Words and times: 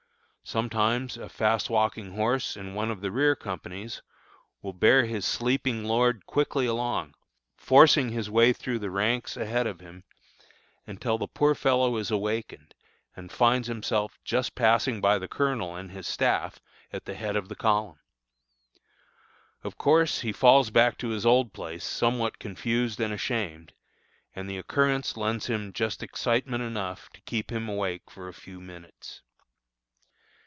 Sometimes 0.43 1.15
a 1.17 1.29
fast 1.29 1.69
walking 1.69 2.11
horse 2.11 2.57
in 2.57 2.73
one 2.73 2.91
of 2.91 2.99
the 2.99 3.11
rear 3.11 3.37
companies 3.37 4.01
will 4.61 4.73
bear 4.73 5.05
his 5.05 5.23
sleeping 5.25 5.85
lord 5.85 6.25
quickly 6.25 6.65
along, 6.65 7.13
forcing 7.55 8.09
his 8.09 8.29
way 8.29 8.51
through 8.51 8.79
the 8.79 8.89
ranks 8.91 9.37
ahead 9.37 9.65
of 9.65 9.79
him, 9.79 10.03
until 10.85 11.17
the 11.17 11.27
poor 11.27 11.55
fellow 11.55 11.95
is 11.95 12.11
awakened, 12.11 12.73
and 13.15 13.31
finds 13.31 13.69
himself 13.69 14.19
just 14.25 14.53
passing 14.53 14.99
by 14.99 15.17
the 15.17 15.27
colonel 15.29 15.73
and 15.73 15.91
his 15.91 16.05
staff 16.07 16.59
at 16.91 17.05
the 17.05 17.13
head 17.15 17.37
of 17.37 17.47
the 17.47 17.55
column! 17.55 17.99
Of 19.63 19.77
course, 19.77 20.19
he 20.19 20.33
falls 20.33 20.69
back 20.69 20.97
to 20.97 21.09
his 21.09 21.25
old 21.25 21.53
place 21.53 21.85
somewhat 21.85 22.39
confused 22.39 22.99
and 22.99 23.13
ashamed, 23.13 23.71
and 24.35 24.49
the 24.49 24.57
occurrence 24.57 25.15
lends 25.15 25.45
him 25.45 25.71
just 25.71 26.03
excitement 26.03 26.61
enough 26.63 27.09
to 27.11 27.21
keep 27.21 27.53
him 27.53 27.69
awake 27.69 28.11
for 28.11 28.27
a 28.27 28.33
few 28.33 28.59
minutes. 28.59 29.21